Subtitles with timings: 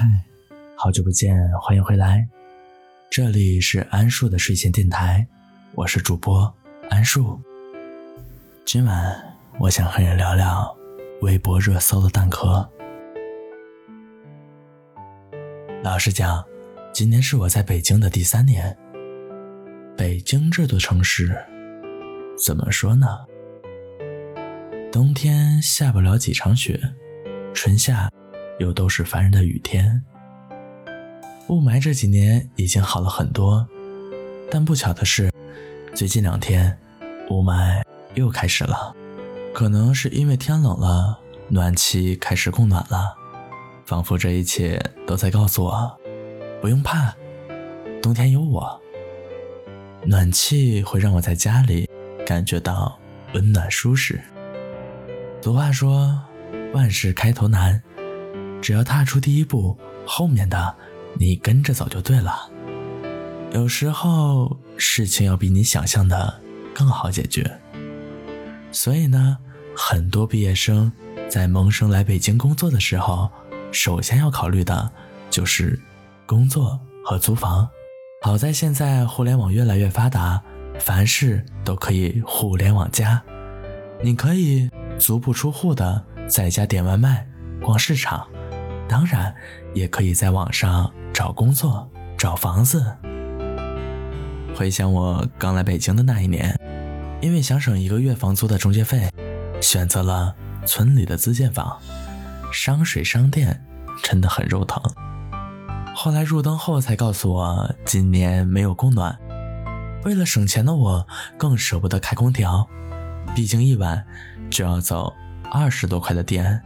[0.00, 0.06] 嗨，
[0.76, 2.26] 好久不见，欢迎回来，
[3.10, 5.26] 这里是安树的睡前电台，
[5.74, 6.50] 我是主播
[6.88, 7.38] 安树。
[8.64, 10.74] 今晚我想和你聊聊
[11.20, 12.66] 微博热搜的蛋壳。
[15.82, 16.42] 老实讲，
[16.94, 18.74] 今年是我在北京的第三年。
[19.98, 21.36] 北京这座城市，
[22.42, 23.06] 怎么说呢？
[24.90, 26.80] 冬天下不了几场雪，
[27.52, 28.10] 春夏
[28.60, 30.00] 又都是烦人的雨天。
[31.48, 33.66] 雾霾这几年已经好了很多，
[34.48, 35.32] 但不巧的是，
[35.94, 36.78] 最近两天
[37.30, 37.82] 雾霾
[38.14, 38.94] 又开始了。
[39.52, 43.16] 可能是因为天冷了，暖气开始供暖了，
[43.84, 45.98] 仿佛这一切都在告诉我，
[46.60, 47.12] 不用怕，
[48.00, 48.80] 冬天有我。
[50.04, 51.90] 暖气会让我在家里
[52.24, 52.96] 感觉到
[53.34, 54.20] 温暖舒适。
[55.42, 56.16] 俗话说，
[56.72, 57.82] 万事开头难，
[58.60, 60.74] 只要踏出第一步，后面的
[61.14, 62.50] 你跟着走就对了。
[63.52, 66.40] 有时候事情要比你想象的
[66.74, 67.50] 更好解决。
[68.72, 69.36] 所以呢，
[69.76, 70.90] 很多毕业生
[71.28, 73.30] 在萌生来北京工作的时候，
[73.72, 74.90] 首先要考虑的
[75.30, 75.80] 就是
[76.26, 77.68] 工作和租房。
[78.22, 80.42] 好在现在互联网越来越发达，
[80.78, 83.22] 凡事都可以互联网加，
[84.02, 84.68] 你可以。
[84.98, 87.26] 足不出户的在家点外卖、
[87.62, 88.28] 逛市场，
[88.90, 89.32] 当然
[89.72, 91.88] 也可以在网上找工作、
[92.18, 92.84] 找房子。
[94.56, 96.58] 回想我刚来北京的那一年，
[97.20, 99.08] 因为想省一个月房租的中介费，
[99.60, 100.34] 选择了
[100.66, 101.78] 村里的自建房，
[102.52, 103.64] 商水商电
[104.02, 104.82] 真的很肉疼。
[105.94, 109.16] 后来入冬后才告诉我今年没有供暖，
[110.04, 111.06] 为了省钱的我
[111.38, 112.68] 更舍不得开空调。
[113.36, 114.04] 毕竟一晚
[114.50, 115.14] 就要走
[115.52, 116.60] 二十多块的电。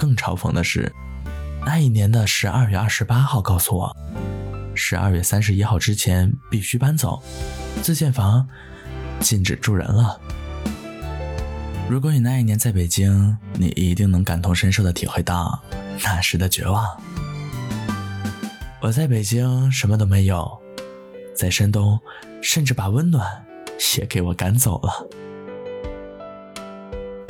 [0.00, 0.90] 更嘲讽的是，
[1.66, 3.94] 那一年的十二月二十八号告诉我，
[4.74, 7.22] 十二月三十一号之前必须搬走，
[7.82, 8.48] 自建房
[9.18, 10.18] 禁止住人了。
[11.86, 15.62] 如果你那一年在北京，你一定能感同身受的体会到
[16.02, 16.82] 那时的绝望。
[18.80, 20.50] 我在北京什么都没有，
[21.36, 22.00] 在山东
[22.40, 23.44] 甚至把温暖
[23.98, 25.06] 也给我赶走了。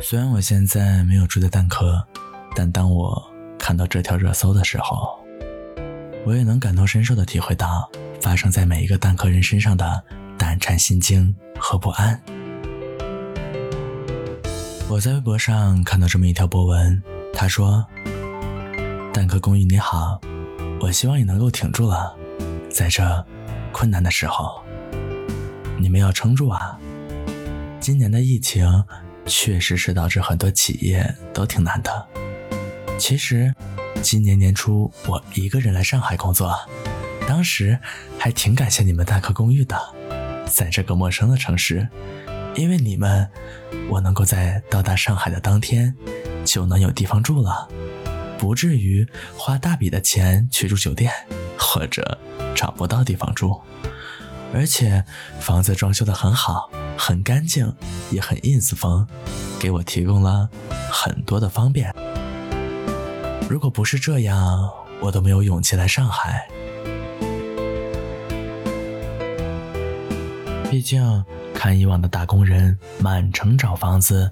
[0.00, 2.06] 虽然我现在没有住在蛋壳，
[2.60, 5.18] 但当我看到这条热搜的时候，
[6.26, 7.90] 我也能感同身受的体会到
[8.20, 10.04] 发生在每一个蛋壳人身上的
[10.36, 12.20] 胆颤心惊和不安。
[14.90, 17.82] 我在微博上看到这么一条博文，他说
[19.10, 20.20] ：“蛋壳公寓你好，
[20.82, 22.14] 我希望你能够挺住了，
[22.70, 23.26] 在这
[23.72, 24.60] 困难的时候，
[25.78, 26.78] 你们要撑住啊！
[27.80, 28.84] 今年的疫情。”
[29.26, 32.06] 确实是导致很多企业都挺难的。
[33.00, 33.54] 其实，
[34.02, 36.54] 今年年初我一个人来上海工作，
[37.26, 37.78] 当时
[38.18, 39.76] 还挺感谢你们大客公寓的，
[40.46, 41.88] 在这个陌生的城市，
[42.54, 43.28] 因为你们，
[43.88, 45.96] 我能够在到达上海的当天
[46.44, 47.66] 就能有地方住了，
[48.38, 51.10] 不至于花大笔的钱去住酒店，
[51.58, 52.18] 或者
[52.54, 53.58] 找不到地方住。
[54.52, 55.02] 而且
[55.40, 57.74] 房子装修的很好，很干净，
[58.10, 59.08] 也很 ins 风，
[59.58, 60.50] 给我提供了
[60.92, 61.92] 很多的方便。
[63.50, 66.48] 如果不是这样，我都没有勇气来上海。
[70.70, 74.30] 毕竟看以往的打工人满城找房子，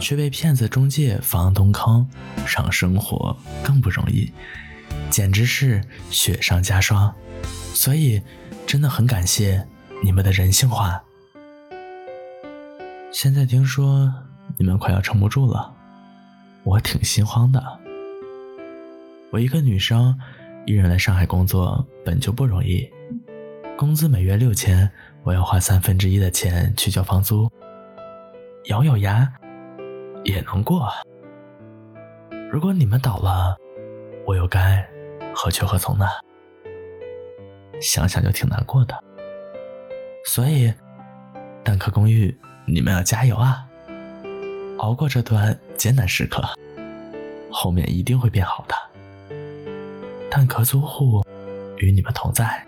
[0.00, 2.08] 却被骗子、中介、房东坑，
[2.46, 4.32] 让生活更不容易，
[5.10, 7.12] 简直是雪上加霜。
[7.74, 8.22] 所以。
[8.66, 9.64] 真的很感谢
[10.02, 11.00] 你们的人性化。
[13.12, 14.12] 现在听说
[14.56, 15.70] 你们快要撑不住了，
[16.64, 17.83] 我挺心慌的。
[19.34, 20.16] 我一个女生，
[20.64, 22.88] 一人来上海工作本就不容易，
[23.76, 24.88] 工资每月六千，
[25.24, 27.50] 我要花三分之一的钱去交房租，
[28.66, 29.28] 咬咬牙
[30.22, 30.88] 也能过。
[32.48, 33.56] 如果你们倒了，
[34.24, 34.88] 我又该
[35.34, 36.06] 何去何从呢？
[37.82, 38.94] 想想就挺难过的，
[40.26, 40.72] 所以
[41.64, 42.32] 蛋壳公寓，
[42.68, 43.66] 你们要加油啊！
[44.78, 46.40] 熬过这段艰难时刻，
[47.50, 48.93] 后面一定会变好的。
[50.34, 51.24] 蛋壳租户
[51.78, 52.66] 与你们同在，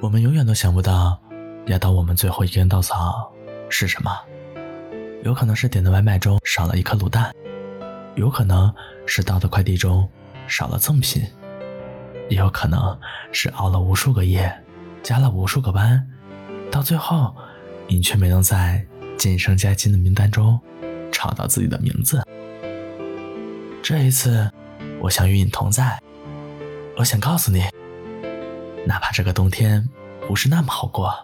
[0.00, 1.20] 我们永远都想不到
[1.66, 3.30] 压倒我们最后一根稻草
[3.68, 4.10] 是什么，
[5.22, 7.30] 有可能是点的外卖中少了一颗卤蛋，
[8.14, 8.74] 有可能
[9.04, 10.08] 是到的快递中
[10.48, 11.22] 少了赠品。
[12.30, 12.98] 也有可能
[13.32, 14.50] 是熬了无数个夜，
[15.02, 16.08] 加了无数个班，
[16.72, 17.36] 到最后，
[17.86, 18.82] 你却没能在
[19.18, 20.58] 晋升加薪的名单中
[21.12, 22.22] 找到自己的名字。
[23.82, 24.50] 这一次，
[25.02, 26.00] 我想与你同在，
[26.98, 27.62] 我想告诉你，
[28.86, 29.86] 哪怕这个冬天
[30.26, 31.14] 不是那么好过，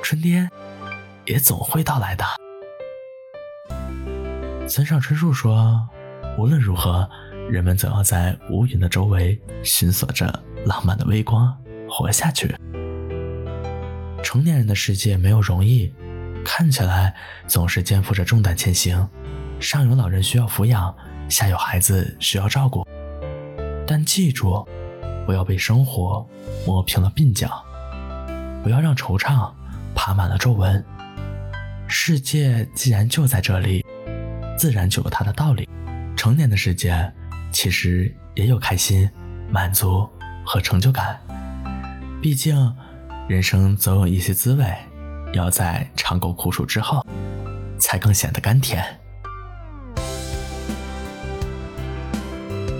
[0.00, 0.48] 春天
[1.26, 2.24] 也总会到来的。
[4.68, 5.88] 村上春树说
[6.38, 7.10] ：“无论如何，
[7.50, 11.52] 人们总要在无云的周围寻索着浪漫的微光，
[11.90, 12.54] 活下去。”
[14.22, 15.92] 成年人的世界没有容易，
[16.44, 17.12] 看起来
[17.48, 19.08] 总是肩负着重担前行，
[19.58, 20.94] 上有老人需要抚养，
[21.28, 22.86] 下有孩子需要照顾。
[23.84, 24.64] 但记住，
[25.26, 26.26] 不要被生活
[26.66, 27.48] 磨平了鬓角，
[28.62, 29.50] 不要让惆怅
[29.94, 30.84] 爬满了皱纹。
[31.86, 33.84] 世界既然就在这里，
[34.56, 35.68] 自然就有它的道理。
[36.16, 37.12] 成年的世界
[37.50, 39.08] 其实也有开心、
[39.50, 40.08] 满足
[40.44, 41.20] 和成就感，
[42.20, 42.74] 毕竟。
[43.28, 44.66] 人生总有一些滋味，
[45.32, 47.06] 要在尝过苦楚之后，
[47.78, 48.84] 才更显得甘甜。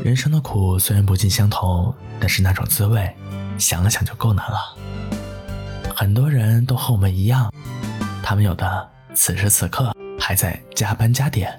[0.05, 3.09] 人生的苦虽然不尽相同，但是那种滋味，
[3.57, 4.59] 想想就够难了。
[5.95, 7.53] 很多人都和我们一样，
[8.21, 11.57] 他们有的此时此刻还在加班加点，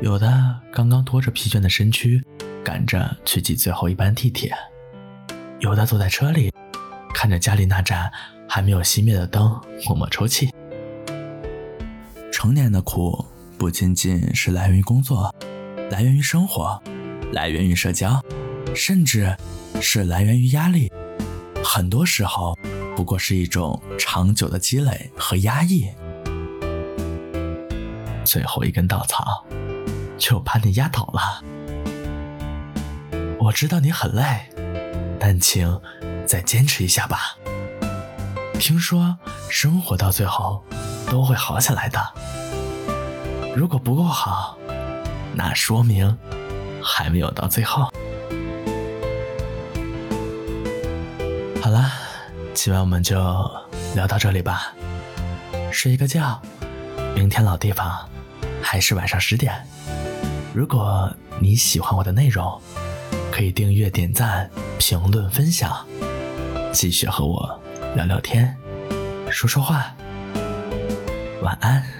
[0.00, 0.32] 有的
[0.72, 2.22] 刚刚拖着疲倦的身躯，
[2.64, 4.54] 赶着去挤最后一班地铁，
[5.58, 6.52] 有的坐在车里。
[7.12, 8.08] 看着家里那盏
[8.48, 10.54] 还没有熄灭的灯，默默抽泣。
[12.30, 13.26] 成年的苦
[13.58, 15.34] 不仅仅是来源于工作，
[15.90, 16.80] 来源于生活，
[17.32, 18.22] 来源于社交，
[18.74, 19.36] 甚至
[19.80, 20.90] 是来源于压力。
[21.62, 22.58] 很多时候，
[22.96, 25.86] 不过是一种长久的积累和压抑。
[28.24, 29.44] 最后一根稻草，
[30.16, 31.44] 就把你压倒了。
[33.38, 34.22] 我知道你很累，
[35.18, 35.80] 但请。
[36.26, 37.38] 再坚持一下吧。
[38.60, 39.16] 听说
[39.48, 40.62] 生活到最后
[41.10, 41.98] 都会好起来的。
[43.56, 44.58] 如果不够好，
[45.34, 46.18] 那说明
[46.82, 47.90] 还没有到最后。
[51.60, 51.90] 好了，
[52.54, 53.16] 今晚我们就
[53.94, 54.72] 聊到这里吧。
[55.70, 56.40] 睡一个觉，
[57.14, 58.08] 明天老地方
[58.62, 59.54] 还是晚上十点。
[60.54, 62.60] 如果你喜欢我的内容，
[63.30, 65.86] 可以订阅、点赞、评论、分享。
[66.72, 67.60] 继续和我
[67.94, 68.56] 聊聊天，
[69.30, 69.94] 说说话。
[71.42, 71.97] 晚安。